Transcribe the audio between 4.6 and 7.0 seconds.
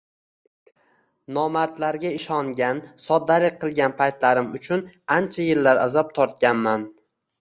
uchun ancha yillar azob tortganman